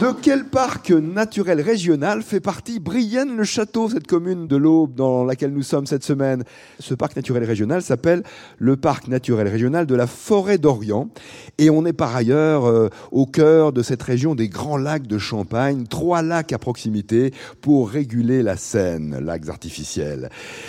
de 0.00 0.12
quel 0.22 0.44
parc 0.44 0.90
naturel 0.90 1.60
régional 1.60 2.22
fait 2.22 2.38
partie 2.38 2.78
Brienne-le-Château, 2.78 3.90
cette 3.90 4.06
commune 4.06 4.46
de 4.46 4.56
l'Aube 4.56 4.94
dans 4.94 5.24
laquelle 5.24 5.52
nous 5.52 5.62
sommes 5.62 5.86
cette 5.86 6.04
semaine? 6.04 6.44
Ce 6.78 6.94
parc 6.94 7.16
naturel 7.16 7.42
régional 7.42 7.82
s'appelle 7.82 8.22
le 8.58 8.76
parc 8.76 9.08
naturel 9.08 9.48
régional 9.48 9.86
de 9.86 9.94
la 9.96 10.06
forêt 10.06 10.58
d'Orient. 10.58 11.08
Et 11.58 11.68
on 11.70 11.84
est 11.84 11.92
par 11.92 12.14
ailleurs 12.14 12.66
euh, 12.66 12.90
au 13.10 13.26
cœur 13.26 13.72
de 13.72 13.82
cette 13.82 14.02
région 14.02 14.36
des 14.36 14.48
grands 14.48 14.76
lacs 14.76 15.08
de 15.08 15.18
Champagne, 15.18 15.84
trois 15.88 16.22
lacs 16.22 16.52
à 16.52 16.58
proximité 16.58 17.32
pour 17.60 17.90
réguler 17.90 18.42
la 18.42 18.56
Seine, 18.56 19.18
lacs 19.18 19.48
artificiels. 19.48 20.28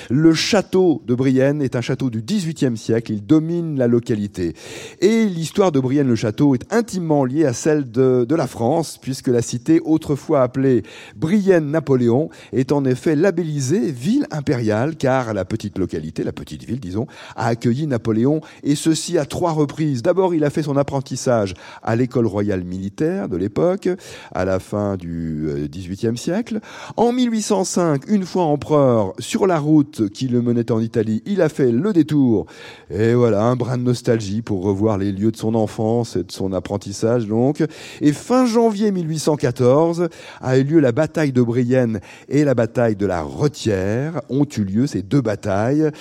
Le 0.09 0.33
château 0.33 1.03
de 1.05 1.13
Brienne 1.13 1.61
est 1.61 1.75
un 1.75 1.81
château 1.81 2.09
du 2.09 2.23
XVIIIe 2.23 2.77
siècle, 2.77 3.11
il 3.11 3.25
domine 3.25 3.77
la 3.77 3.87
localité. 3.87 4.55
Et 5.01 5.25
l'histoire 5.25 5.71
de 5.71 5.79
Brienne-le-Château 5.79 6.55
est 6.55 6.73
intimement 6.73 7.25
liée 7.25 7.45
à 7.45 7.53
celle 7.53 7.91
de, 7.91 8.25
la 8.29 8.47
France 8.47 8.97
que 9.21 9.31
la 9.31 9.41
cité, 9.41 9.79
autrefois 9.83 10.41
appelée 10.41 10.83
Brienne-Napoléon, 11.15 12.29
est 12.53 12.71
en 12.71 12.85
effet 12.85 13.15
labellisée 13.15 13.91
ville 13.91 14.27
impériale, 14.31 14.95
car 14.95 15.33
la 15.33 15.45
petite 15.45 15.77
localité, 15.77 16.23
la 16.23 16.31
petite 16.31 16.63
ville, 16.63 16.79
disons, 16.79 17.07
a 17.35 17.47
accueilli 17.47 17.87
Napoléon, 17.87 18.41
et 18.63 18.75
ceci 18.75 19.17
à 19.17 19.25
trois 19.25 19.51
reprises. 19.51 20.01
D'abord, 20.01 20.33
il 20.33 20.43
a 20.43 20.49
fait 20.49 20.63
son 20.63 20.77
apprentissage 20.77 21.53
à 21.83 21.95
l'école 21.95 22.27
royale 22.27 22.63
militaire 22.63 23.29
de 23.29 23.37
l'époque, 23.37 23.89
à 24.33 24.45
la 24.45 24.59
fin 24.59 24.97
du 24.97 25.47
XVIIIe 25.71 26.17
siècle. 26.17 26.59
En 26.97 27.11
1805, 27.11 28.07
une 28.07 28.25
fois 28.25 28.43
empereur, 28.43 29.13
sur 29.19 29.47
la 29.47 29.59
route 29.59 30.09
qui 30.09 30.27
le 30.27 30.41
menait 30.41 30.71
en 30.71 30.79
Italie, 30.79 31.21
il 31.25 31.41
a 31.41 31.49
fait 31.49 31.71
le 31.71 31.93
détour. 31.93 32.45
Et 32.89 33.13
voilà, 33.13 33.43
un 33.43 33.55
brin 33.55 33.77
de 33.77 33.83
nostalgie 33.83 34.41
pour 34.41 34.63
revoir 34.63 34.97
les 34.97 35.11
lieux 35.11 35.31
de 35.31 35.37
son 35.37 35.55
enfance 35.55 36.15
et 36.15 36.23
de 36.23 36.31
son 36.31 36.53
apprentissage, 36.53 37.27
donc. 37.27 37.63
Et 38.01 38.13
fin 38.13 38.45
janvier 38.45 38.91
1814 39.09 40.09
a 40.41 40.57
eu 40.57 40.63
lieu 40.63 40.79
la 40.79 40.91
bataille 40.91 41.31
de 41.31 41.41
Brienne 41.41 41.99
et 42.29 42.43
la 42.43 42.53
bataille 42.53 42.95
de 42.95 43.05
la 43.05 43.21
Retière. 43.21 44.21
Ont 44.29 44.45
eu 44.45 44.63
lieu 44.63 44.87
ces 44.87 45.01
deux 45.01 45.21
batailles, 45.21 45.91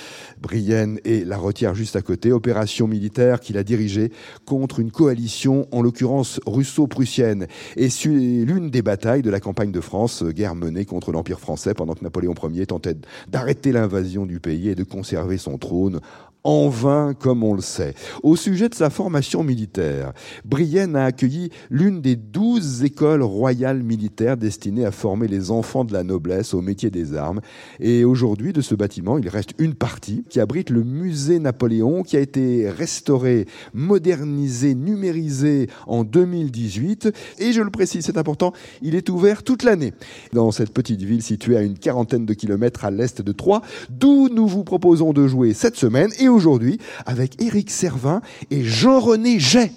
Brienne 0.41 0.99
et 1.03 1.25
la 1.25 1.37
Retière 1.37 1.75
juste 1.75 1.95
à 1.95 2.01
côté, 2.01 2.31
opération 2.31 2.87
militaire 2.87 3.39
qu'il 3.39 3.57
a 3.57 3.63
dirigée 3.63 4.11
contre 4.45 4.79
une 4.79 4.91
coalition, 4.91 5.67
en 5.71 5.81
l'occurrence 5.81 6.39
russo-prussienne. 6.45 7.47
Et 7.75 7.89
c'est 7.89 8.09
l'une 8.09 8.69
des 8.69 8.81
batailles 8.81 9.21
de 9.21 9.29
la 9.29 9.39
campagne 9.39 9.71
de 9.71 9.81
France, 9.81 10.23
guerre 10.23 10.55
menée 10.55 10.85
contre 10.85 11.11
l'Empire 11.11 11.39
français 11.39 11.73
pendant 11.73 11.93
que 11.93 12.03
Napoléon 12.03 12.33
Ier 12.49 12.65
tentait 12.65 12.95
d'arrêter 13.27 13.71
l'invasion 13.71 14.25
du 14.25 14.39
pays 14.39 14.69
et 14.69 14.75
de 14.75 14.83
conserver 14.83 15.37
son 15.37 15.57
trône 15.57 15.99
en 16.43 16.69
vain, 16.69 17.13
comme 17.13 17.43
on 17.43 17.53
le 17.53 17.61
sait. 17.61 17.93
Au 18.23 18.35
sujet 18.35 18.69
de 18.69 18.75
sa 18.75 18.89
formation 18.89 19.43
militaire, 19.43 20.13
Brienne 20.45 20.95
a 20.95 21.05
accueilli 21.05 21.49
l'une 21.69 22.01
des 22.01 22.15
douze 22.15 22.83
écoles 22.83 23.23
royales 23.23 23.83
militaires 23.83 24.37
destinées 24.37 24.85
à 24.85 24.91
former 24.91 25.27
les 25.27 25.51
enfants 25.51 25.83
de 25.83 25.93
la 25.93 26.03
noblesse 26.03 26.53
au 26.53 26.61
métier 26.61 26.89
des 26.89 27.15
armes. 27.15 27.41
Et 27.79 28.05
aujourd'hui, 28.05 28.53
de 28.53 28.61
ce 28.61 28.75
bâtiment, 28.75 29.17
il 29.17 29.27
reste 29.27 29.53
une 29.57 29.73
partie 29.73 30.23
qui 30.29 30.39
abrite 30.39 30.69
le 30.69 30.83
musée 30.83 31.39
Napoléon, 31.39 32.03
qui 32.03 32.15
a 32.15 32.21
été 32.21 32.69
restauré, 32.69 33.45
modernisé, 33.73 34.75
numérisé 34.75 35.67
en 35.87 36.03
2018. 36.03 37.11
Et 37.39 37.51
je 37.51 37.61
le 37.61 37.69
précise, 37.69 38.05
c'est 38.05 38.17
important, 38.17 38.53
il 38.81 38.95
est 38.95 39.09
ouvert 39.09 39.43
toute 39.43 39.63
l'année 39.63 39.93
dans 40.33 40.51
cette 40.51 40.73
petite 40.73 41.01
ville 41.01 41.21
située 41.21 41.57
à 41.57 41.61
une 41.61 41.77
quarantaine 41.77 42.25
de 42.25 42.33
kilomètres 42.33 42.85
à 42.85 42.91
l'est 42.91 43.21
de 43.21 43.31
Troyes, 43.31 43.61
d'où 43.89 44.29
nous 44.29 44.47
vous 44.47 44.63
proposons 44.63 45.11
de 45.11 45.27
jouer 45.27 45.53
cette 45.53 45.75
semaine. 45.75 46.11
Aujourd'hui 46.29 46.79
avec 47.05 47.41
Éric 47.41 47.69
Servin 47.69 48.21
et 48.51 48.63
Jean-René 48.63 49.39
Jay. 49.39 49.71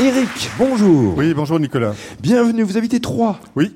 Éric, 0.00 0.50
bonjour. 0.58 1.16
Oui, 1.16 1.34
bonjour 1.34 1.58
Nicolas. 1.58 1.92
Bienvenue, 2.20 2.62
vous 2.62 2.76
habitez 2.76 3.00
Troyes 3.00 3.40
Oui. 3.56 3.74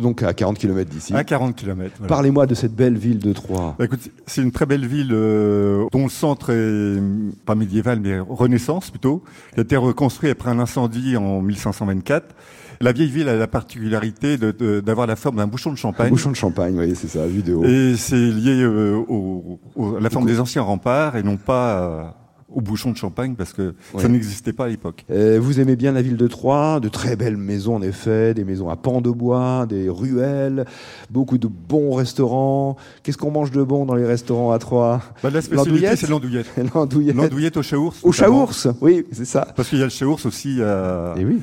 Donc 0.00 0.22
à 0.22 0.32
40 0.32 0.58
km 0.58 0.88
d'ici. 0.90 1.14
À 1.14 1.22
40 1.22 1.54
km. 1.54 1.94
Voilà. 1.98 2.08
Parlez-moi 2.08 2.46
de 2.46 2.54
cette 2.54 2.74
belle 2.74 2.96
ville 2.96 3.18
de 3.18 3.32
Troyes. 3.34 3.74
Bah, 3.78 3.84
écoute, 3.84 4.00
c'est 4.26 4.40
une 4.40 4.52
très 4.52 4.64
belle 4.64 4.86
ville 4.86 5.10
euh, 5.12 5.84
dont 5.92 6.04
le 6.04 6.10
centre 6.10 6.50
est 6.50 6.98
pas 7.44 7.54
médiéval 7.54 8.00
mais 8.00 8.18
Renaissance 8.20 8.90
plutôt, 8.90 9.22
qui 9.52 9.60
a 9.60 9.62
été 9.62 9.76
reconstruit 9.76 10.30
après 10.30 10.50
un 10.50 10.58
incendie 10.58 11.18
en 11.18 11.42
1524. 11.42 12.34
La 12.82 12.92
vieille 12.92 13.10
ville 13.10 13.28
a 13.28 13.36
la 13.36 13.46
particularité 13.46 14.38
d'avoir 14.38 15.06
la 15.06 15.14
forme 15.14 15.36
d'un 15.36 15.46
bouchon 15.46 15.70
de 15.70 15.76
champagne. 15.76 16.06
Un 16.06 16.10
bouchon 16.10 16.30
de 16.30 16.36
champagne, 16.36 16.78
oui, 16.78 16.94
c'est 16.96 17.08
ça, 17.08 17.26
vu 17.26 17.42
de 17.42 17.52
haut. 17.52 17.62
Et 17.62 17.94
c'est 17.98 18.16
lié 18.16 18.62
euh, 18.62 18.96
au, 19.06 19.60
au, 19.76 19.96
à 19.96 20.00
la 20.00 20.08
forme 20.08 20.24
des 20.24 20.40
anciens 20.40 20.62
remparts 20.62 21.16
et 21.16 21.22
non 21.22 21.36
pas 21.36 22.16
au 22.48 22.62
bouchon 22.62 22.90
de 22.90 22.96
champagne 22.96 23.34
parce 23.36 23.52
que 23.52 23.74
ça 23.98 24.08
n'existait 24.08 24.54
pas 24.54 24.64
à 24.64 24.68
l'époque. 24.68 25.04
vous 25.08 25.60
aimez 25.60 25.76
bien 25.76 25.92
la 25.92 26.00
ville 26.00 26.16
de 26.16 26.26
Troyes, 26.26 26.80
de 26.80 26.88
très 26.88 27.16
belles 27.16 27.36
maisons 27.36 27.76
en 27.76 27.82
effet, 27.82 28.32
des 28.32 28.44
maisons 28.44 28.70
à 28.70 28.76
pans 28.76 29.02
de 29.02 29.10
bois, 29.10 29.66
des 29.68 29.90
ruelles, 29.90 30.64
beaucoup 31.10 31.36
de 31.36 31.48
bons 31.48 31.92
restaurants. 31.94 32.76
Qu'est-ce 33.02 33.18
qu'on 33.18 33.30
mange 33.30 33.50
de 33.50 33.62
bon 33.62 33.84
dans 33.84 33.94
les 33.94 34.06
restaurants 34.06 34.52
à 34.52 34.58
Troyes? 34.58 35.02
Bah, 35.22 35.28
La 35.28 35.42
spécialité 35.42 35.96
c'est 35.96 36.08
l'andouillette. 36.08 36.46
l'andouillette. 36.74 37.16
L'andouillette 37.16 37.56
au 37.58 37.62
Chaours. 37.62 37.96
Au 38.02 38.10
Chaours, 38.10 38.68
oui, 38.80 39.04
c'est 39.12 39.26
ça. 39.26 39.46
Parce 39.54 39.68
qu'il 39.68 39.78
y 39.78 39.82
a 39.82 39.86
le 39.86 39.90
Chaours 39.90 40.24
aussi. 40.24 40.56
Euh... 40.60 41.14
Et 41.16 41.26
oui. 41.26 41.40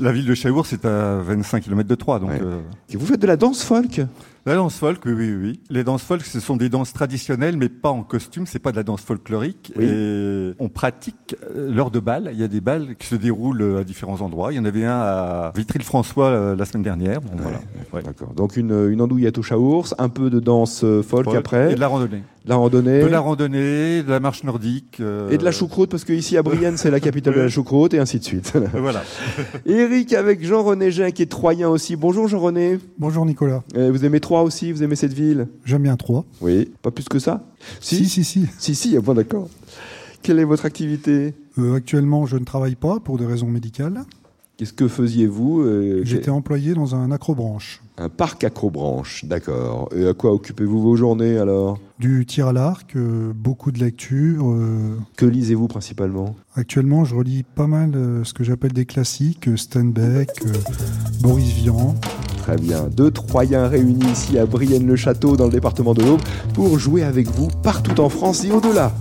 La 0.00 0.12
ville 0.12 0.26
de 0.26 0.34
Chaours 0.34 0.66
c'est 0.66 0.84
à 0.84 1.18
25 1.18 1.62
km 1.64 1.88
de 1.88 1.94
Troyes. 1.94 2.18
Donc, 2.18 2.30
euh... 2.30 2.60
Et 2.90 2.96
vous 2.96 3.06
faites 3.06 3.20
de 3.20 3.26
la 3.26 3.36
danse 3.36 3.62
folk? 3.62 4.00
La 4.46 4.54
danse 4.54 4.76
folk, 4.76 5.00
oui, 5.04 5.12
oui, 5.12 5.34
oui. 5.34 5.60
Les 5.70 5.82
danses 5.82 6.02
folk, 6.02 6.24
ce 6.24 6.38
sont 6.38 6.56
des 6.56 6.68
danses 6.68 6.92
traditionnelles, 6.92 7.56
mais 7.56 7.68
pas 7.68 7.90
en 7.90 8.04
costume. 8.04 8.46
C'est 8.46 8.60
pas 8.60 8.70
de 8.70 8.76
la 8.76 8.84
danse 8.84 9.00
folklorique. 9.00 9.72
Et 9.78 10.52
on 10.60 10.68
pratique 10.68 11.34
euh, 11.56 11.72
lors 11.74 11.90
de 11.90 11.98
balles. 11.98 12.30
Il 12.32 12.38
y 12.38 12.44
a 12.44 12.48
des 12.48 12.60
balles 12.60 12.94
qui 12.96 13.08
se 13.08 13.16
déroulent 13.16 13.62
euh, 13.62 13.80
à 13.80 13.84
différents 13.84 14.20
endroits. 14.20 14.52
Il 14.52 14.56
y 14.56 14.58
en 14.60 14.64
avait 14.64 14.84
un 14.84 15.00
à 15.00 15.52
Vitry-le-François 15.56 16.26
euh, 16.26 16.56
la 16.56 16.64
semaine 16.64 16.84
dernière. 16.84 17.20
Bon, 17.20 17.32
voilà. 17.36 17.58
Ouais. 17.92 18.02
D'accord. 18.02 18.34
Donc 18.34 18.56
une, 18.56 18.88
une 18.90 19.00
andouillette 19.00 19.38
au 19.38 19.42
chaours, 19.42 19.94
un 19.98 20.08
peu 20.08 20.30
de 20.30 20.38
danse 20.38 20.80
folk, 20.80 21.24
folk 21.24 21.34
après. 21.34 21.72
Et 21.72 21.74
de 21.74 21.80
la 21.80 21.88
randonnée. 21.88 22.22
La 22.48 22.54
randonnée. 22.54 23.00
De 23.00 23.06
la 23.06 23.18
randonnée, 23.18 24.04
de 24.04 24.08
la 24.08 24.20
marche 24.20 24.44
nordique. 24.44 24.98
Euh... 25.00 25.30
Et 25.30 25.38
de 25.38 25.44
la 25.44 25.50
choucroute, 25.50 25.90
parce 25.90 26.04
que 26.04 26.12
ici 26.12 26.36
à 26.36 26.44
Brienne, 26.44 26.76
c'est 26.76 26.92
la 26.92 27.00
capitale 27.00 27.34
de 27.34 27.40
la 27.40 27.48
choucroute, 27.56 27.92
et 27.92 27.98
ainsi 27.98 28.20
de 28.20 28.24
suite. 28.24 28.52
voilà. 28.72 29.02
Eric 29.66 30.12
avec 30.12 30.44
Jean-René 30.44 30.92
Jean, 30.92 31.10
qui 31.10 31.22
est 31.22 31.26
troyen 31.26 31.68
aussi. 31.68 31.96
Bonjour 31.96 32.28
Jean-René. 32.28 32.78
Bonjour 32.98 33.26
Nicolas. 33.26 33.64
Vous 33.74 34.04
aimez 34.04 34.20
Troyes 34.20 34.35
aussi 34.42 34.72
Vous 34.72 34.82
aimez 34.82 34.96
cette 34.96 35.12
ville? 35.12 35.48
J'aime 35.64 35.82
bien 35.82 35.96
Troyes. 35.96 36.24
Oui. 36.40 36.70
Pas 36.82 36.90
plus 36.90 37.08
que 37.08 37.18
ça? 37.18 37.44
Si, 37.80 38.08
si, 38.08 38.24
si. 38.24 38.46
Si, 38.58 38.74
si, 38.74 38.98
bon 38.98 39.14
d'accord. 39.14 39.48
Quelle 40.22 40.38
est 40.38 40.44
votre 40.44 40.64
activité? 40.66 41.34
Euh, 41.58 41.74
Actuellement, 41.74 42.26
je 42.26 42.36
ne 42.36 42.44
travaille 42.44 42.74
pas 42.74 42.98
pour 43.00 43.18
des 43.18 43.26
raisons 43.26 43.46
médicales. 43.46 44.02
Qu'est-ce 44.56 44.72
que 44.72 44.88
faisiez-vous 44.88 45.60
euh, 45.60 46.00
J'étais 46.04 46.30
employé 46.30 46.74
dans 46.74 46.94
un 46.94 47.12
acrobranche. 47.12 47.82
Un 47.98 48.08
parc 48.08 48.42
acrobranche, 48.42 49.24
d'accord. 49.26 49.90
Et 49.94 50.06
à 50.06 50.14
quoi 50.14 50.32
occupez-vous 50.32 50.80
vos 50.80 50.96
journées 50.96 51.36
alors? 51.36 51.78
Du 51.98 52.24
tir 52.26 52.48
à 52.48 52.52
l'arc, 52.52 52.96
euh, 52.96 53.32
beaucoup 53.34 53.70
de 53.70 53.78
lectures. 53.78 54.50
Euh... 54.50 54.98
Que 55.16 55.26
lisez-vous 55.26 55.68
principalement? 55.68 56.34
Actuellement, 56.54 57.04
je 57.04 57.14
relis 57.14 57.42
pas 57.42 57.66
mal 57.66 57.92
ce 58.24 58.32
que 58.32 58.44
j'appelle 58.44 58.72
des 58.72 58.86
classiques, 58.86 59.48
Steinbeck, 59.56 60.30
Boris 61.20 61.52
Vian. 61.52 61.94
Très 62.46 62.58
bien. 62.58 62.84
Deux 62.84 63.10
Troyens 63.10 63.66
réunis 63.66 64.06
ici 64.12 64.38
à 64.38 64.46
Brienne-le-Château 64.46 65.36
dans 65.36 65.46
le 65.46 65.50
département 65.50 65.94
de 65.94 66.02
l'Aube 66.04 66.20
pour 66.54 66.78
jouer 66.78 67.02
avec 67.02 67.26
vous 67.26 67.48
partout 67.64 68.00
en 68.00 68.08
France 68.08 68.44
et 68.44 68.52
au-delà. 68.52 68.92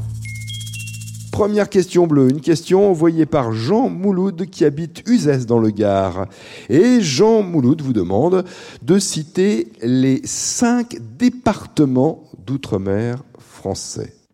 Première 1.32 1.70
question 1.70 2.08
bleue, 2.08 2.32
une 2.32 2.42
question 2.42 2.90
envoyée 2.90 3.28
par 3.28 3.52
Jean 3.52 3.88
Mouloud 3.88 4.48
qui 4.50 4.66
habite 4.66 5.08
Uzès 5.08 5.46
dans 5.46 5.60
le 5.60 5.70
Gard. 5.70 6.26
Et 6.70 7.02
Jean 7.02 7.44
Mouloud 7.44 7.84
vous 7.84 7.94
demande 7.94 8.46
de 8.82 8.98
citer 8.98 9.72
les 9.84 10.22
cinq 10.24 10.98
départements 11.20 12.24
d'outre-mer 12.48 13.22
français. 13.38 14.25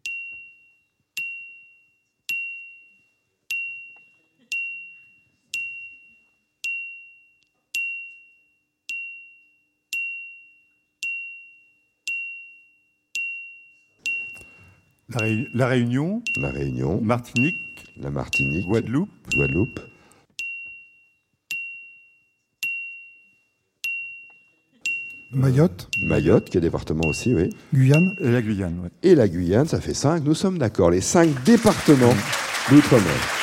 La, 15.14 15.20
Ré 15.20 15.48
la, 15.54 15.68
Réunion. 15.68 16.22
La 16.38 16.50
Réunion. 16.52 17.02
Martinique. 17.02 17.58
La 18.00 18.10
Martinique. 18.12 18.66
Guadeloupe. 18.66 19.10
Guadeloupe. 19.36 19.80
Mayotte. 25.34 25.90
Mayotte, 26.02 26.50
qui 26.50 26.58
est 26.58 26.62
département 26.62 27.08
aussi, 27.08 27.34
oui. 27.34 27.50
Guyane. 27.74 28.16
Et 28.20 28.32
la 28.32 28.42
Guyane, 28.42 28.80
oui. 28.84 28.90
Et 29.04 29.16
la 29.16 29.28
Guyane, 29.28 29.68
ça 29.68 29.82
fait 29.82 29.94
cinq. 29.94 30.24
Nous 30.24 30.36
sommes 30.36 30.58
d'accord. 30.58 30.92
Les 30.92 31.02
cinq 31.02 31.44
départements 31.44 32.16
d'outre-mer. 32.70 33.41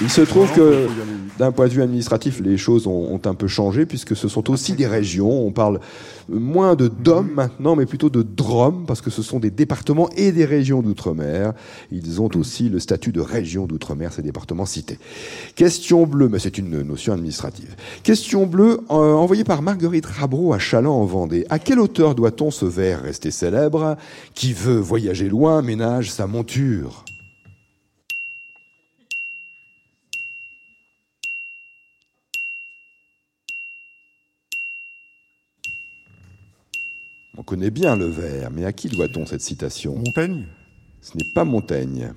Il 0.00 0.10
se 0.10 0.22
trouve 0.22 0.50
que 0.52 0.88
d'un 1.38 1.52
point 1.52 1.66
de 1.66 1.72
vue 1.72 1.82
administratif, 1.82 2.40
les 2.40 2.56
choses 2.56 2.86
ont, 2.86 3.20
un 3.24 3.34
peu 3.34 3.48
changé 3.48 3.86
puisque 3.86 4.16
ce 4.16 4.28
sont 4.28 4.50
aussi 4.50 4.72
des 4.72 4.86
régions. 4.86 5.46
On 5.46 5.50
parle 5.50 5.80
moins 6.28 6.76
de 6.76 6.88
DOM 6.88 7.30
maintenant, 7.34 7.76
mais 7.76 7.86
plutôt 7.86 8.10
de 8.10 8.22
DROM 8.22 8.84
parce 8.86 9.00
que 9.00 9.10
ce 9.10 9.22
sont 9.22 9.38
des 9.38 9.50
départements 9.50 10.08
et 10.16 10.32
des 10.32 10.44
régions 10.44 10.82
d'outre-mer. 10.82 11.52
Ils 11.90 12.20
ont 12.20 12.30
aussi 12.36 12.68
le 12.68 12.80
statut 12.80 13.12
de 13.12 13.20
région 13.20 13.66
d'outre-mer, 13.66 14.12
ces 14.12 14.22
départements 14.22 14.66
cités. 14.66 14.98
Question 15.54 16.06
bleue, 16.06 16.28
mais 16.28 16.38
c'est 16.38 16.58
une 16.58 16.82
notion 16.82 17.12
administrative. 17.12 17.74
Question 18.02 18.46
bleue 18.46 18.80
euh, 18.90 18.94
envoyée 18.94 19.44
par 19.44 19.62
Marguerite 19.62 20.06
Rabreau 20.06 20.52
à 20.52 20.58
Chaland 20.58 21.00
en 21.00 21.04
Vendée. 21.04 21.46
À 21.50 21.58
quelle 21.58 21.80
hauteur 21.80 22.14
doit-on 22.14 22.50
ce 22.50 22.64
vers 22.64 23.02
rester 23.02 23.30
célèbre? 23.30 23.96
Qui 24.34 24.52
veut 24.52 24.78
voyager 24.78 25.28
loin 25.28 25.62
ménage 25.62 26.10
sa 26.10 26.26
monture? 26.26 27.04
On 37.36 37.42
connaît 37.42 37.70
bien 37.70 37.96
le 37.96 38.06
vers, 38.06 38.50
mais 38.52 38.64
à 38.64 38.72
qui 38.72 38.88
doit-on 38.88 39.26
cette 39.26 39.40
citation? 39.40 39.96
Montaigne 39.96 40.44
Ce 41.00 41.16
n'est 41.16 41.24
pas 41.34 41.44
Montaigne. 41.44 42.12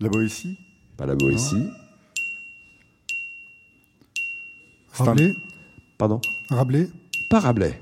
La 0.00 0.08
Boétie? 0.08 0.56
Pas 0.96 1.06
la 1.06 1.14
Boétie. 1.14 1.68
Rabelais? 4.92 5.34
Pardon? 5.96 6.20
Rabelais 6.48 6.88
Pas 7.30 7.38
Rabelais. 7.38 7.80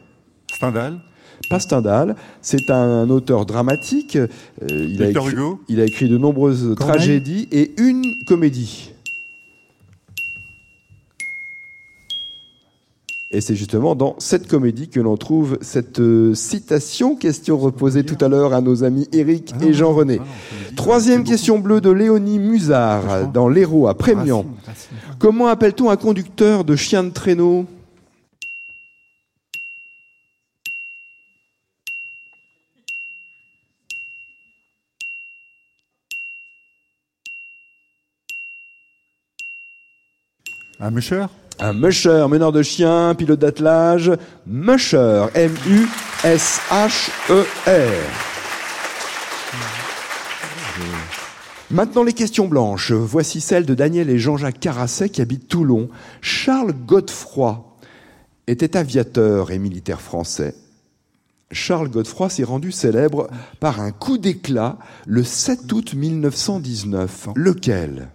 Stendhal? 0.52 1.00
Pas 1.48 1.60
Stendhal. 1.60 2.16
C'est 2.42 2.70
un 2.70 3.08
auteur 3.08 3.46
dramatique. 3.46 4.16
Euh, 4.16 4.28
il, 4.60 5.02
a 5.02 5.08
écrit, 5.08 5.32
Hugo? 5.32 5.62
il 5.68 5.80
a 5.80 5.84
écrit 5.84 6.10
de 6.10 6.18
nombreuses 6.18 6.74
tragédies 6.76 7.48
et 7.50 7.80
une 7.80 8.24
comédie. 8.26 8.92
Et 13.36 13.42
c'est 13.42 13.54
justement 13.54 13.94
dans 13.94 14.16
cette 14.18 14.48
comédie 14.48 14.88
que 14.88 14.98
l'on 14.98 15.18
trouve 15.18 15.58
cette 15.60 16.00
euh, 16.00 16.34
citation, 16.34 17.16
question 17.16 17.58
reposée 17.58 18.02
tout 18.02 18.16
à 18.24 18.28
l'heure 18.28 18.54
à 18.54 18.62
nos 18.62 18.82
amis 18.82 19.08
Eric 19.12 19.52
et 19.60 19.74
Jean-René. 19.74 20.22
Troisième 20.74 21.22
question 21.22 21.58
bleue 21.58 21.82
de 21.82 21.90
Léonie 21.90 22.38
Musard 22.38 23.30
dans 23.30 23.50
l'Hérault 23.50 23.88
à 23.88 23.94
Prémian. 23.94 24.46
Comment 25.18 25.48
appelle-t-on 25.48 25.90
un 25.90 25.96
conducteur 25.96 26.64
de 26.64 26.76
chien 26.76 27.04
de 27.04 27.10
traîneau? 27.10 27.66
Un 40.80 40.90
musher 40.90 41.26
un 41.58 41.72
musher, 41.72 42.26
meneur 42.28 42.52
de 42.52 42.62
chien, 42.62 43.14
pilote 43.14 43.40
d'attelage, 43.40 44.12
musher, 44.46 45.26
M-U-S-H-E-R. 45.34 45.86
Maintenant 51.70 52.04
les 52.04 52.12
questions 52.12 52.46
blanches. 52.46 52.92
Voici 52.92 53.40
celle 53.40 53.66
de 53.66 53.74
Daniel 53.74 54.08
et 54.08 54.18
Jean-Jacques 54.18 54.60
Carasset 54.60 55.08
qui 55.08 55.20
habitent 55.20 55.48
Toulon. 55.48 55.88
Charles 56.20 56.72
Godefroy 56.72 57.76
était 58.46 58.76
aviateur 58.76 59.50
et 59.50 59.58
militaire 59.58 60.00
français. 60.00 60.54
Charles 61.50 61.88
Godefroy 61.88 62.28
s'est 62.28 62.44
rendu 62.44 62.70
célèbre 62.70 63.28
par 63.60 63.80
un 63.80 63.90
coup 63.90 64.18
d'éclat 64.18 64.78
le 65.06 65.24
7 65.24 65.72
août 65.72 65.94
1919. 65.94 67.28
Lequel? 67.34 68.10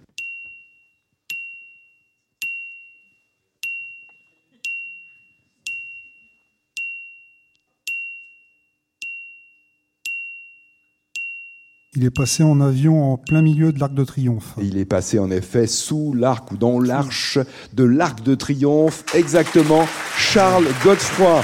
Il 11.93 12.05
est 12.05 12.09
passé 12.09 12.41
en 12.41 12.61
avion 12.61 13.11
en 13.11 13.17
plein 13.17 13.41
milieu 13.41 13.73
de 13.73 13.79
l'Arc 13.81 13.93
de 13.93 14.05
Triomphe. 14.05 14.53
Il 14.61 14.77
est 14.77 14.85
passé 14.85 15.19
en 15.19 15.29
effet 15.29 15.67
sous 15.67 16.13
l'arc 16.13 16.49
ou 16.53 16.55
dans 16.55 16.79
l'arche 16.79 17.38
de 17.73 17.83
l'Arc 17.83 18.23
de 18.23 18.33
Triomphe, 18.33 19.03
exactement, 19.13 19.85
Charles 20.17 20.67
Godefroy. 20.85 21.43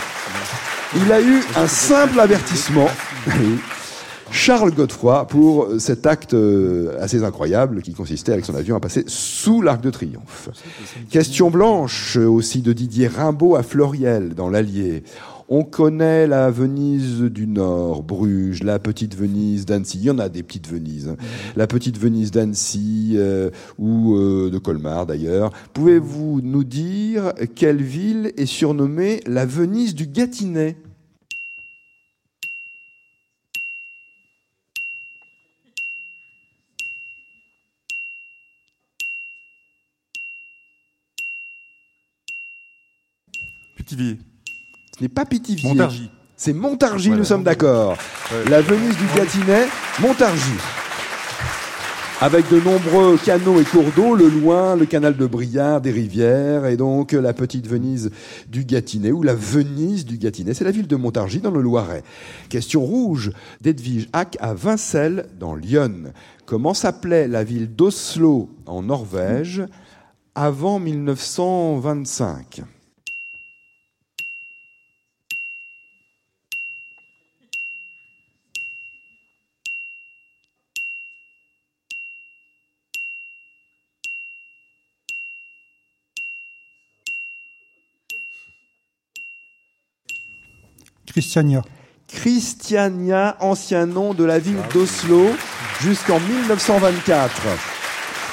Il 0.96 1.12
a 1.12 1.22
eu 1.22 1.42
un 1.58 1.68
simple 1.68 2.18
avertissement. 2.22 2.88
Charles 4.32 4.72
Godefroy 4.72 5.28
pour 5.28 5.68
cet 5.80 6.06
acte 6.06 6.34
euh, 6.34 6.98
assez 7.02 7.26
incroyable 7.26 7.82
qui 7.82 7.94
consistait 7.94 8.32
avec 8.32 8.46
son 8.46 8.56
avion 8.56 8.78
à 8.78 8.80
passer 8.80 9.04
sous 9.08 9.62
l'Arc 9.62 9.82
de 9.82 9.90
Triomphe. 9.90 10.48
Question 11.10 11.50
blanche 11.50 12.16
aussi 12.16 12.62
de 12.62 12.72
Didier 12.72 13.08
Rimbaud 13.10 13.58
à 13.58 13.64
Floriel 13.64 14.34
dans 14.34 14.50
l'Allier. 14.50 15.04
On 15.50 15.64
connaît 15.64 16.28
la 16.28 16.52
Venise 16.52 17.22
du 17.22 17.48
Nord, 17.48 18.04
Bruges, 18.04 18.64
la 18.64 18.80
petite 18.80 19.16
Venise 19.16 19.66
d'Annecy. 19.66 19.98
Il 20.00 20.04
y 20.04 20.10
en 20.10 20.20
a 20.20 20.28
des 20.28 20.44
petites 20.44 20.68
Venises. 20.68 21.08
Hein. 21.08 21.16
La 21.56 21.68
petite 21.68 21.98
Venise 21.98 22.32
d'Annecy 22.32 23.14
euh, 23.16 23.50
ou 23.78 24.16
euh, 24.18 24.50
de 24.52 24.58
Colmar 24.58 25.06
d'ailleurs. 25.06 25.52
Pouvez-vous 25.74 26.42
nous 26.42 26.66
dire 26.66 27.34
quelle 27.56 27.82
ville 27.82 28.34
est 28.36 28.46
surnommée 28.46 29.22
la 29.26 29.46
Venise 29.46 29.96
du 29.96 30.08
Gâtinais? 30.08 30.76
Pithiviers. 43.78 44.18
Ce 44.98 45.04
n'est 45.04 45.10
pas 45.10 45.26
Pithiviers. 45.26 45.70
Montargis. 45.70 46.10
C'est 46.36 46.54
Montargis, 46.54 47.12
nous 47.12 47.24
sommes 47.24 47.44
d'accord. 47.44 47.98
La 48.50 48.62
Venise 48.62 48.98
du 48.98 49.06
Gâtinais, 49.16 49.68
Montargis. 50.00 50.60
Avec 52.20 52.50
de 52.50 52.60
nombreux 52.60 53.18
canaux 53.24 53.62
et 53.62 53.64
cours 53.64 53.92
d'eau, 53.96 54.16
le 54.16 54.28
loin, 54.28 54.76
le 54.76 54.88
canal 54.88 55.16
de 55.16 55.28
Briard, 55.28 55.82
des 55.82 55.92
rivières, 55.92 56.66
et 56.66 56.78
donc 56.78 57.12
la 57.12 57.34
petite 57.34 57.68
Venise 57.68 58.10
du 58.50 58.66
Gâtinais, 58.66 59.12
ou 59.12 59.22
la 59.22 59.36
Venise 59.36 60.04
du 60.04 60.18
Gâtinais. 60.18 60.56
C'est 60.56 60.64
la 60.64 60.72
ville 60.72 60.88
de 60.88 60.96
Montargis, 60.96 61.42
dans 61.42 61.52
le 61.52 61.62
Loiret. 61.62 62.02
Question 62.50 62.82
rouge 62.82 63.32
d'Edwige 63.62 64.10
Hack 64.14 64.36
à 64.40 64.56
Vincelles, 64.56 65.28
dans 65.40 65.54
Lyon. 65.54 66.12
Comment 66.48 66.74
s'appelait 66.74 67.28
la 67.28 67.44
ville 67.44 67.76
d'Oslo, 67.76 68.50
en 68.66 68.82
Norvège, 68.82 69.64
avant 70.34 70.80
1925 70.80 72.64
Christiania. 91.08 91.64
Christiania, 92.08 93.38
ancien 93.40 93.86
nom 93.86 94.14
de 94.14 94.24
la 94.24 94.40
ville 94.40 94.60
d'Oslo, 94.74 95.28
jusqu'en 95.82 96.20
1924. 96.20 97.42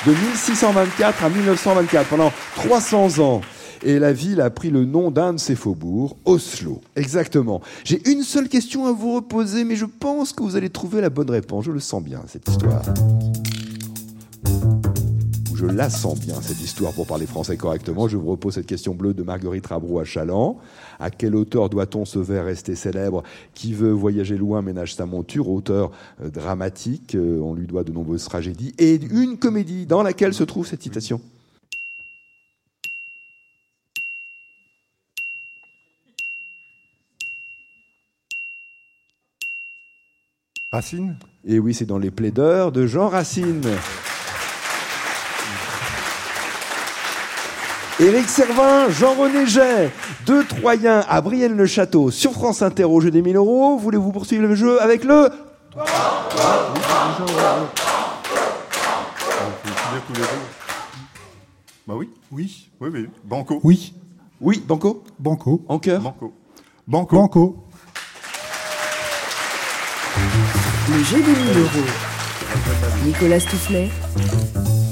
De 0.07 0.11
1624 0.12 1.25
à 1.25 1.28
1924, 1.31 2.09
pendant 2.09 2.33
300 2.57 3.21
ans. 3.21 3.40
Et 3.83 3.99
la 3.99 4.12
ville 4.12 4.40
a 4.40 4.50
pris 4.50 4.71
le 4.71 4.85
nom 4.85 5.11
d'un 5.11 5.35
de 5.35 5.38
ses 5.38 5.57
faubourgs, 5.57 6.16
Oslo. 6.25 6.81
Exactement. 6.97 7.61
J'ai 7.85 8.09
une 8.11 8.23
seule 8.23 8.49
question 8.49 8.87
à 8.87 8.93
vous 8.93 9.14
reposer, 9.14 9.64
mais 9.64 9.76
je 9.76 9.87
pense 9.87 10.33
que 10.33 10.43
vous 10.43 10.57
allez 10.57 10.71
trouver 10.71 11.00
la 11.00 11.11
bonne 11.11 11.31
réponse. 11.31 11.64
Je 11.64 11.73
le 11.73 11.81
sens 11.81 12.02
bien, 12.02 12.21
cette 12.26 12.49
histoire 12.49 12.83
la 15.75 15.90
sens 15.90 16.21
bien, 16.21 16.40
cette 16.40 16.61
histoire, 16.61 16.93
pour 16.93 17.07
parler 17.07 17.26
français 17.26 17.57
correctement. 17.57 18.07
Je 18.07 18.16
vous 18.16 18.31
repose 18.31 18.54
cette 18.54 18.66
question 18.66 18.95
bleue 18.95 19.12
de 19.12 19.23
Marguerite 19.23 19.66
Rabroux 19.66 19.99
à 19.99 20.04
Chaland. 20.04 20.59
À 21.00 21.11
quelle 21.11 21.35
hauteur 21.35 21.69
doit-on 21.69 22.04
ce 22.04 22.19
vers 22.19 22.45
rester 22.45 22.76
célèbre 22.76 23.23
Qui 23.54 23.75
veut 23.75 23.90
voyager 23.90 24.37
loin 24.37 24.62
ménage 24.62 24.95
sa 24.95 25.07
monture 25.07 25.49
Auteur 25.49 25.90
euh, 26.23 26.31
dramatique, 26.31 27.14
euh, 27.14 27.40
on 27.40 27.54
lui 27.54 27.66
doit 27.66 27.85
de 27.85 27.93
nombreuses 27.93 28.25
tragédies. 28.25 28.73
Et 28.78 28.95
une 28.95 29.37
comédie 29.37 29.87
dans 29.87 30.02
laquelle 30.02 30.33
se 30.33 30.45
trouve 30.45 30.66
cette 30.66 30.83
citation 30.83 31.21
Racine? 40.71 41.16
Et 41.45 41.59
oui, 41.59 41.75
c'est 41.75 41.87
dans 41.87 41.99
les 41.99 42.11
plaideurs 42.11 42.73
de 42.73 42.87
Jean 42.87 43.09
Racine. 43.09 43.62
Éric 48.00 48.28
Servin, 48.28 48.88
Jean-René 48.90 49.46
Jay, 49.46 49.88
deux 50.26 50.44
Troyens 50.44 51.04
à 51.08 51.20
Brienne-le-Château 51.20 52.10
sur 52.10 52.32
France 52.32 52.60
Inter 52.60 52.84
au 52.84 53.00
jeu 53.00 53.12
des 53.12 53.22
1000 53.22 53.36
euros. 53.36 53.78
Voulez-vous 53.78 54.10
poursuivre 54.10 54.48
le 54.48 54.56
jeu 54.56 54.82
avec 54.82 55.04
le 55.04 55.30
Bah 61.86 61.94
oui. 61.96 62.08
Oui. 62.32 62.68
Oui, 62.80 62.90
oui. 62.92 63.08
Banco. 63.22 63.60
Oui. 63.62 63.94
Oui, 64.40 64.62
Banco 64.66 65.04
Banco. 65.20 65.64
En 65.68 65.78
cœur 65.78 66.00
Banco. 66.00 66.34
Banco. 66.88 67.16
Banco. 67.16 67.64
Le 70.90 71.04
jeu 71.04 71.18
des 71.18 71.22
1000 71.22 71.58
euros. 71.58 71.88
Nicolas 73.04 73.40
Toufflet 73.40 73.88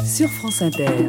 sur 0.04 0.28
France 0.28 0.62
Inter. 0.62 1.08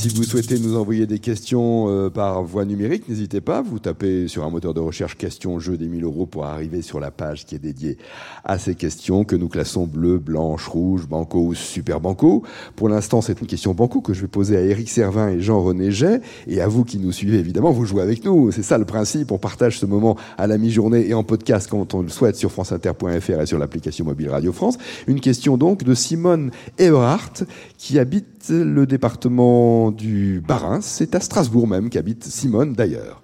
Si 0.00 0.08
vous 0.08 0.22
souhaitez 0.22 0.58
nous 0.58 0.78
envoyer 0.78 1.06
des 1.06 1.18
questions 1.18 1.90
euh, 1.90 2.08
par 2.08 2.42
voie 2.42 2.64
numérique, 2.64 3.06
n'hésitez 3.06 3.42
pas. 3.42 3.60
Vous 3.60 3.78
tapez 3.78 4.28
sur 4.28 4.46
un 4.46 4.48
moteur 4.48 4.72
de 4.72 4.80
recherche 4.80 5.14
questions 5.14 5.58
jeu 5.58 5.76
des 5.76 5.88
1000 5.88 6.04
euros 6.04 6.24
pour 6.24 6.46
arriver 6.46 6.80
sur 6.80 7.00
la 7.00 7.10
page 7.10 7.44
qui 7.44 7.54
est 7.54 7.58
dédiée 7.58 7.98
à 8.42 8.58
ces 8.58 8.74
questions 8.74 9.24
que 9.24 9.36
nous 9.36 9.50
classons 9.50 9.86
bleu, 9.86 10.16
blanche, 10.16 10.66
rouge, 10.68 11.06
banco 11.06 11.40
ou 11.40 11.52
super 11.52 12.00
banco. 12.00 12.44
Pour 12.76 12.88
l'instant, 12.88 13.20
c'est 13.20 13.42
une 13.42 13.46
question 13.46 13.74
banco 13.74 14.00
que 14.00 14.14
je 14.14 14.22
vais 14.22 14.26
poser 14.26 14.56
à 14.56 14.62
Éric 14.62 14.88
Servin 14.88 15.28
et 15.28 15.42
Jean-René 15.42 15.90
Jay. 15.90 16.22
Et 16.46 16.62
à 16.62 16.66
vous 16.66 16.86
qui 16.86 16.98
nous 16.98 17.12
suivez, 17.12 17.38
évidemment, 17.38 17.70
vous 17.70 17.84
jouez 17.84 18.00
avec 18.00 18.24
nous. 18.24 18.52
C'est 18.52 18.62
ça 18.62 18.78
le 18.78 18.86
principe. 18.86 19.32
On 19.32 19.38
partage 19.38 19.78
ce 19.78 19.84
moment 19.84 20.16
à 20.38 20.46
la 20.46 20.56
mi-journée 20.56 21.06
et 21.08 21.12
en 21.12 21.24
podcast 21.24 21.68
quand 21.70 21.92
on 21.92 22.00
le 22.00 22.08
souhaite 22.08 22.36
sur 22.36 22.50
franceinter.fr 22.50 23.42
et 23.42 23.46
sur 23.46 23.58
l'application 23.58 24.06
mobile 24.06 24.30
Radio 24.30 24.54
France. 24.54 24.78
Une 25.06 25.20
question 25.20 25.58
donc 25.58 25.84
de 25.84 25.92
Simone 25.92 26.52
Eberhardt 26.78 27.44
qui 27.76 27.98
habite 27.98 28.39
le 28.48 28.86
département 28.86 29.90
du 29.90 30.42
Bas-Rhin. 30.46 30.80
C'est 30.80 31.14
à 31.14 31.20
Strasbourg 31.20 31.68
même 31.68 31.90
qu'habite 31.90 32.24
Simone 32.24 32.72
d'ailleurs. 32.72 33.20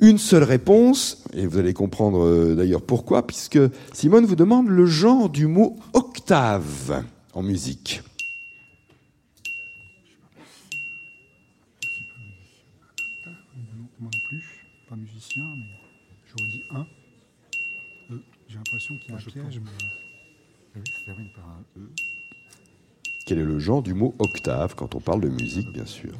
Une 0.00 0.18
seule 0.18 0.42
réponse, 0.42 1.24
et 1.32 1.46
vous 1.46 1.58
allez 1.58 1.74
comprendre 1.74 2.24
euh, 2.24 2.56
d'ailleurs 2.56 2.82
pourquoi, 2.82 3.24
puisque 3.24 3.60
Simone 3.92 4.26
vous 4.26 4.34
demande 4.34 4.68
le 4.68 4.84
genre 4.84 5.30
du 5.30 5.46
mot 5.46 5.78
octave 5.92 7.04
en 7.34 7.42
musique. 7.42 8.02
Moi 14.00 14.10
non 14.12 14.20
plus, 14.28 14.42
pas 14.88 14.96
musicien, 14.96 15.44
mais 15.56 15.78
j'aurais 16.26 16.50
dit 16.50 16.62
un. 16.70 16.86
E. 18.10 18.20
J'ai 18.48 18.56
l'impression 18.56 18.98
qu'il 18.98 19.10
y 19.10 19.14
a 19.14 19.16
un 19.16 19.20
piège, 19.20 19.60
mais 19.60 19.70
Oui, 20.74 20.82
ça 20.84 21.04
termine 21.06 21.28
par 21.32 21.44
un 21.44 21.80
E. 21.80 21.88
Quel 23.32 23.40
est 23.40 23.44
le 23.44 23.58
genre 23.58 23.82
du 23.82 23.94
mot 23.94 24.14
octave 24.18 24.74
quand 24.74 24.94
on 24.94 25.00
parle 25.00 25.22
de 25.22 25.30
musique, 25.30 25.72
bien 25.72 25.86
sûr 25.86 26.12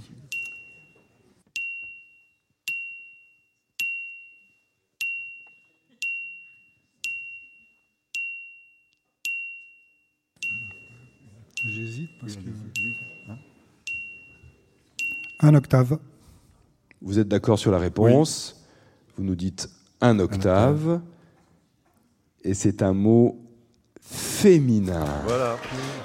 j'hésite 11.66 12.08
parce 12.18 12.36
que. 12.36 12.48
Hein 13.28 13.36
Un 15.40 15.54
octave. 15.54 15.98
Vous 17.02 17.18
êtes 17.18 17.28
d'accord 17.28 17.58
sur 17.58 17.72
la 17.72 17.78
réponse 17.78 18.66
Vous 19.18 19.22
nous 19.22 19.36
dites 19.36 19.68
un 20.00 20.18
octave. 20.18 21.02
Et 22.42 22.54
c'est 22.54 22.80
un 22.80 22.94
mot 22.94 23.38
féminin. 24.10 25.04
Voilà. 25.26 25.56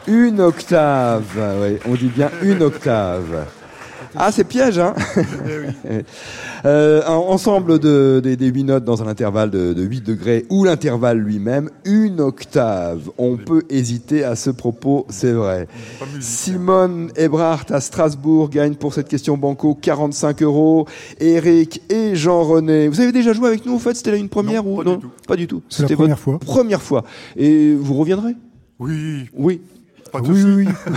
Une 0.08 0.40
octave. 0.42 1.38
Ouais, 1.62 1.80
on 1.86 1.96
dit 1.96 2.08
bien 2.08 2.32
une 2.42 2.64
octave. 2.64 3.46
Ah, 4.16 4.32
c'est 4.32 4.44
piège, 4.44 4.80
hein 4.80 4.94
Euh, 6.66 7.02
un 7.06 7.14
ensemble 7.14 7.78
de, 7.78 8.20
des, 8.22 8.36
des 8.36 8.48
huit 8.48 8.64
notes 8.64 8.84
dans 8.84 9.04
un 9.04 9.08
intervalle 9.08 9.52
de, 9.52 9.74
de 9.74 9.84
8 9.84 10.02
degrés 10.02 10.46
ou 10.50 10.64
l'intervalle 10.66 11.20
lui-même, 11.20 11.70
une 11.86 12.20
octave. 12.20 13.10
On 13.20 13.38
peut 13.38 13.62
hésiter 13.70 14.24
à 14.24 14.36
ce 14.36 14.50
propos, 14.50 15.06
c'est 15.10 15.32
vrai. 15.34 15.68
Simone 16.20 17.12
Ebrard 17.16 17.66
à 17.70 17.80
Strasbourg 17.80 18.50
gagne 18.50 18.74
pour 18.74 18.94
cette 18.94 19.08
question 19.08 19.38
banco 19.38 19.76
45 19.80 20.42
euros. 20.42 20.88
Eric 21.20 21.82
et 21.90 22.16
Jean-René. 22.16 22.88
Vous 22.88 23.00
avez 23.02 23.12
déjà 23.12 23.34
joué 23.34 23.48
avec 23.50 23.66
nous, 23.66 23.76
en 23.76 23.80
fait 23.80 23.94
C'était 23.96 24.18
une 24.18 24.28
première 24.30 24.64
Non, 24.64 24.74
ou 24.74 24.78
pas 24.78 24.84
du 24.84 24.90
non 24.90 24.98
tout. 24.98 25.12
Pas 25.28 25.36
du 25.36 25.48
tout. 25.48 25.62
C'est 25.70 25.84
la 25.84 25.88
C'était 25.88 25.96
première 25.96 26.18
votre 26.18 26.24
fois. 26.24 26.40
Première 26.40 26.82
fois. 26.82 27.04
Et 27.38 27.74
vous 27.76 27.94
reviendrez? 27.94 28.36
Oui, 28.80 29.26
Oui. 29.36 29.62
Pas 30.20 30.26
tout 30.26 30.32
oui, 30.34 30.44
de 30.44 30.56
oui, 30.56 30.66
suite. 30.66 30.78
oui. 30.88 30.94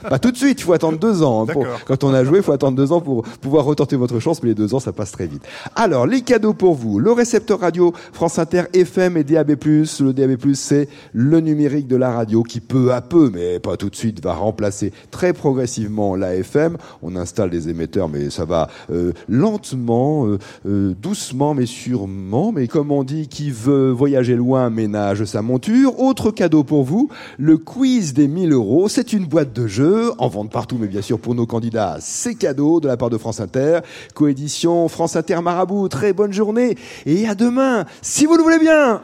Pas 0.10 0.18
tout 0.18 0.30
de 0.32 0.36
suite, 0.36 0.60
il 0.60 0.64
faut 0.64 0.72
attendre 0.72 0.98
deux 0.98 1.22
ans. 1.22 1.42
hein, 1.42 1.46
pour- 1.52 1.66
quand 1.86 2.02
on 2.04 2.12
a 2.14 2.24
joué, 2.24 2.38
il 2.38 2.42
faut 2.42 2.52
attendre 2.52 2.76
deux 2.76 2.90
ans 2.92 3.00
pour 3.00 3.22
pouvoir 3.40 3.64
retenter 3.64 3.96
votre 3.96 4.18
chance, 4.18 4.42
mais 4.42 4.50
les 4.50 4.54
deux 4.54 4.74
ans, 4.74 4.80
ça 4.80 4.92
passe 4.92 5.12
très 5.12 5.26
vite. 5.26 5.42
Alors, 5.76 6.06
les 6.06 6.22
cadeaux 6.22 6.54
pour 6.54 6.74
vous. 6.74 6.98
Le 6.98 7.12
récepteur 7.12 7.60
radio 7.60 7.92
France 8.12 8.38
Inter 8.38 8.64
FM 8.72 9.16
et 9.16 9.24
DAB+. 9.24 9.50
Le 9.62 10.12
DAB+, 10.12 10.36
c'est 10.54 10.88
le 11.12 11.40
numérique 11.40 11.86
de 11.86 11.96
la 11.96 12.10
radio 12.12 12.42
qui, 12.42 12.60
peu 12.60 12.92
à 12.92 13.00
peu, 13.00 13.30
mais 13.32 13.58
pas 13.58 13.76
tout 13.76 13.90
de 13.90 13.96
suite, 13.96 14.22
va 14.22 14.32
remplacer 14.34 14.92
très 15.10 15.32
progressivement 15.32 16.16
la 16.16 16.34
FM. 16.36 16.76
On 17.02 17.14
installe 17.16 17.50
des 17.50 17.68
émetteurs, 17.68 18.08
mais 18.08 18.30
ça 18.30 18.44
va 18.44 18.68
euh, 18.90 19.12
lentement, 19.28 20.26
euh, 20.26 20.38
euh, 20.66 20.94
doucement, 21.00 21.54
mais 21.54 21.66
sûrement. 21.66 22.52
Mais 22.52 22.66
comme 22.68 22.90
on 22.90 23.04
dit, 23.04 23.28
qui 23.28 23.50
veut 23.50 23.90
voyager 23.90 24.36
loin 24.36 24.70
ménage 24.70 25.24
sa 25.24 25.42
monture. 25.42 25.98
Autre 26.00 26.30
cadeau 26.30 26.64
pour 26.64 26.84
vous, 26.84 27.08
le 27.38 27.56
quiz 27.58 28.14
des 28.14 28.28
1000 28.28 28.52
C'est 28.88 29.12
une 29.12 29.26
boîte 29.26 29.52
de 29.52 29.66
jeux, 29.66 30.12
en 30.18 30.28
vente 30.28 30.50
partout, 30.50 30.76
mais 30.78 30.86
bien 30.86 31.02
sûr 31.02 31.18
pour 31.18 31.34
nos 31.34 31.46
candidats, 31.46 31.96
c'est 32.00 32.34
cadeau 32.34 32.80
de 32.80 32.88
la 32.88 32.96
part 32.96 33.08
de 33.08 33.16
France 33.16 33.40
Inter. 33.40 33.80
Coédition 34.14 34.88
France 34.88 35.16
Inter 35.16 35.40
Marabout. 35.40 35.88
Très 35.88 36.12
bonne 36.12 36.32
journée 36.32 36.76
et 37.06 37.26
à 37.26 37.34
demain, 37.34 37.86
si 38.02 38.26
vous 38.26 38.36
le 38.36 38.42
voulez 38.42 38.58
bien. 38.58 39.02